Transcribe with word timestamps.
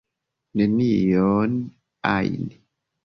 "Nenion 0.55 1.53
ajn." 2.15 2.47